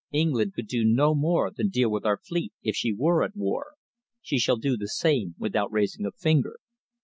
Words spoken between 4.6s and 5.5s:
the same